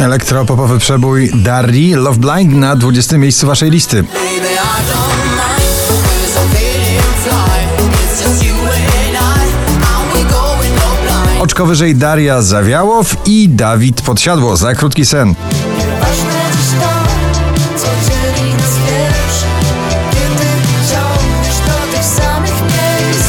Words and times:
Elektropopowy 0.00 0.78
przebój 0.78 1.30
Dari 1.34 1.94
Love 1.94 2.18
Blind 2.18 2.54
na 2.54 2.76
20 2.76 3.18
miejscu 3.18 3.46
waszej 3.46 3.70
listy. 3.70 4.04
Oczko 11.40 11.66
wyżej 11.66 11.94
Daria 11.94 12.42
Zawiałow 12.42 13.16
i 13.26 13.48
Dawid 13.48 14.02
Podsiadło 14.02 14.56
za 14.56 14.74
krótki 14.74 15.06
sen. 15.06 15.34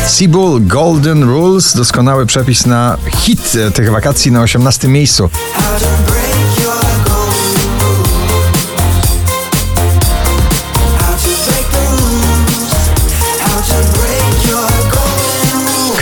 Seabull 0.08 0.68
Golden 0.68 1.24
Rules, 1.24 1.76
doskonały 1.76 2.26
przepis 2.26 2.66
na 2.66 2.98
hit 3.18 3.54
tych 3.74 3.92
wakacji 3.92 4.32
na 4.32 4.42
18 4.42 4.88
miejscu. 4.88 5.30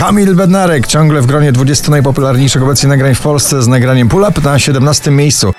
Kamil 0.08 0.36
Bednarek 0.36 0.88
ciągle 0.88 1.22
w 1.22 1.26
gronie 1.26 1.52
20 1.52 1.92
najpopularniejszych 1.92 2.64
obecnie 2.64 2.90
nagrań 2.90 3.16
w 3.16 3.22
Polsce 3.22 3.62
z 3.62 3.68
nagraniem 3.68 4.10
Pull 4.10 4.26
Up 4.30 4.42
na 4.42 4.60
17 4.60 5.12
miejscu. 5.12 5.54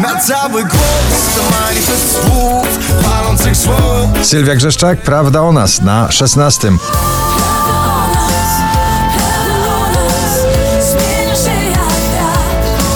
na 0.00 0.20
cały 0.20 0.62
głos, 0.62 1.34
to 1.36 1.42
manifest 1.60 2.12
słów, 2.12 2.78
palących 3.04 3.56
słów. 3.56 3.76
Sylwia 4.22 4.54
Grzeszczak, 4.54 5.02
Prawda 5.02 5.42
o 5.42 5.52
nas 5.52 5.82
na 5.82 6.10
16. 6.10 6.72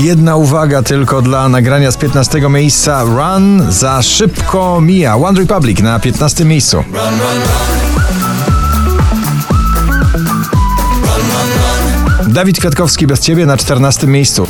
Jedna 0.01 0.37
uwaga 0.37 0.83
tylko 0.83 1.23
dla 1.23 1.49
nagrania 1.49 1.91
z 1.91 1.97
15 1.97 2.41
miejsca 2.41 3.03
Run 3.03 3.73
za 3.73 4.03
szybko 4.03 4.81
mija 4.81 5.17
One 5.17 5.41
Republic 5.41 5.81
na 5.81 5.99
15 5.99 6.45
miejscu. 6.45 6.77
Run, 6.77 6.95
run, 6.95 7.11
run. 7.11 7.88
Dawid 12.39 12.59
Kwiatkowski 12.59 13.07
bez 13.07 13.21
ciebie 13.21 13.47
na 13.47 13.57
14 13.57 14.07
miejscu. 14.07 14.47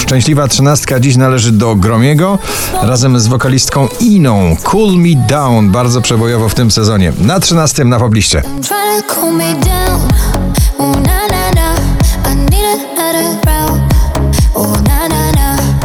Szczęśliwa 0.00 0.48
trzynastka 0.48 1.00
dziś 1.00 1.16
należy 1.16 1.52
do 1.52 1.76
Gromiego 1.76 2.38
razem 2.82 3.20
z 3.20 3.26
wokalistką 3.26 3.88
Iną. 4.00 4.56
Cool 4.62 4.96
Me 4.96 5.26
Down, 5.28 5.70
bardzo 5.70 6.00
przebojowo 6.00 6.48
w 6.48 6.54
tym 6.54 6.70
sezonie. 6.70 7.12
Na 7.18 7.40
trzynastym 7.40 7.88
na 7.88 7.98
pobliście. 7.98 8.42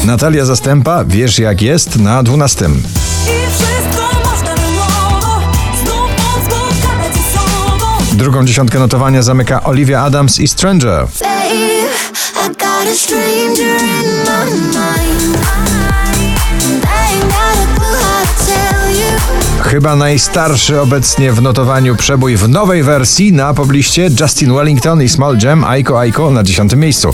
Natalia 0.05 0.45
Zastępa, 0.45 1.05
wiesz 1.05 1.39
jak 1.39 1.61
jest, 1.61 1.99
na 1.99 2.23
dwunastym. 2.23 3.00
Drugą 8.21 8.45
dziesiątkę 8.45 8.79
notowania 8.79 9.21
zamyka 9.21 9.63
Olivia 9.63 10.01
Adams 10.01 10.39
i 10.39 10.47
Stranger. 10.47 11.07
Chyba 19.61 19.95
najstarszy 19.95 20.81
obecnie 20.81 21.31
w 21.31 21.41
notowaniu 21.41 21.95
przebój 21.95 22.37
w 22.37 22.49
nowej 22.49 22.83
wersji 22.83 23.33
na 23.33 23.53
pobliście 23.53 24.09
Justin 24.19 24.53
Wellington 24.53 25.01
i 25.01 25.09
Small 25.09 25.37
Jam 25.43 25.63
Aiko 25.63 25.99
Aiko 25.99 26.31
na 26.31 26.43
dziesiątym 26.43 26.79
miejscu. 26.79 27.13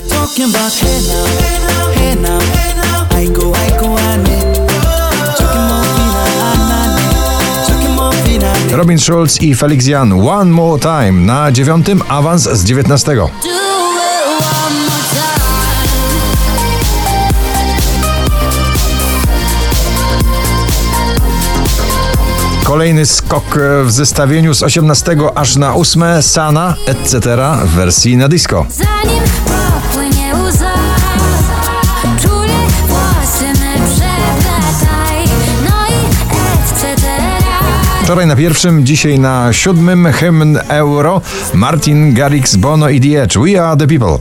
Robin 8.71 8.99
Schulz 8.99 9.41
i 9.41 9.55
Felix 9.55 9.87
Jan 9.87 10.27
One 10.27 10.51
More 10.51 10.81
Time 10.81 11.11
na 11.11 11.51
dziewiątym 11.51 12.01
awans 12.07 12.43
z 12.43 12.63
dziewiętnastego. 12.63 13.29
Kolejny 22.63 23.05
skok 23.05 23.59
w 23.83 23.91
zestawieniu 23.91 24.53
z 24.53 24.63
18 24.63 25.17
aż 25.35 25.55
na 25.55 25.75
8 25.75 26.03
Sana 26.21 26.75
etc. 26.85 27.19
w 27.65 27.69
wersji 27.69 28.17
na 28.17 28.27
disco. 28.27 28.65
Wczoraj 38.17 38.27
na 38.27 38.35
pierwszym, 38.35 38.85
dzisiaj 38.85 39.19
na 39.19 39.53
siódmym 39.53 40.11
hymn 40.11 40.59
Euro 40.67 41.21
Martin 41.53 42.13
Garrix, 42.13 42.55
Bono 42.55 42.89
i 42.89 43.01
The 43.01 43.23
Edge. 43.23 43.39
We 43.39 43.63
are 43.63 43.77
the 43.77 43.87
people. 43.87 44.17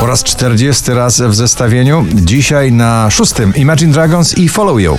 Po 0.00 0.06
raz 0.06 0.24
40 0.24 0.92
raz 0.92 1.20
w 1.20 1.34
zestawieniu. 1.34 2.06
Dzisiaj 2.14 2.72
na 2.72 3.10
szóstym 3.10 3.54
Imagine 3.56 3.92
Dragons 3.92 4.38
i 4.38 4.48
Follow 4.48 4.80
You. 4.80 4.98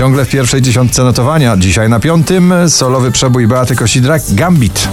Ciągle 0.00 0.24
w 0.24 0.28
pierwszej 0.28 0.62
dziesiątce 0.62 1.04
notowania. 1.04 1.56
Dzisiaj 1.56 1.88
na 1.88 2.00
piątym 2.00 2.54
solowy 2.68 3.10
przebój 3.10 3.46
Beaty 3.46 3.76
Kosidrak 3.76 4.22
Gambit. 4.28 4.88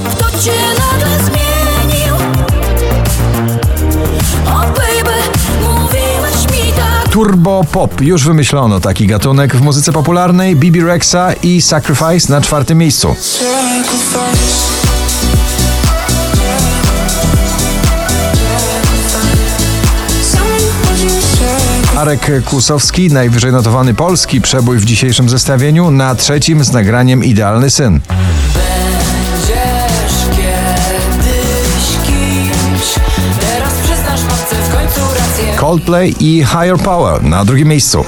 Tak. 6.76 7.12
Turbo 7.12 7.64
Pop. 7.72 8.02
Już 8.02 8.24
wymyślono 8.24 8.80
taki 8.80 9.08
gatunek 9.08 9.56
w 9.56 9.62
muzyce 9.62 9.92
popularnej. 9.92 10.56
Bibi 10.56 10.82
Rexa 10.82 11.34
i 11.44 11.62
Sacrifice 11.62 12.34
na 12.34 12.42
czwartym 12.42 12.78
miejscu. 12.78 13.16
Arek 21.98 22.44
Kłusowski, 22.46 23.10
najwyżej 23.10 23.52
notowany 23.52 23.94
polski 23.94 24.42
przebój 24.42 24.78
w 24.78 24.86
dzisiejszym 24.86 25.30
zestawieniu, 25.30 25.92
na 25.92 26.16
trzecim 26.16 26.64
z 26.64 26.72
nagraniem 26.72 27.24
Idealny 27.24 27.70
Syn. 27.70 28.00
Coldplay 35.60 36.16
i 36.20 36.46
Higher 36.46 36.78
Power 36.78 37.24
na 37.24 37.46
drugim 37.46 37.68
miejscu. 37.68 38.06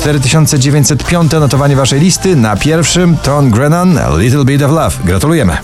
4905 0.00 1.32
notowanie 1.32 1.76
waszej 1.76 2.00
listy. 2.00 2.36
Na 2.36 2.56
pierwszym 2.56 3.16
Ton 3.16 3.50
Grennan, 3.50 3.98
Little 4.18 4.44
Bit 4.44 4.62
of 4.62 4.70
Love. 4.70 4.96
Gratulujemy. 5.04 5.58